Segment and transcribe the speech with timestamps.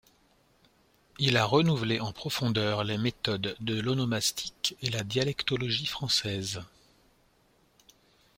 [1.19, 6.59] Il a renouvelé en profondeur les méthodes de l’onomastique et la dialectologie françaises.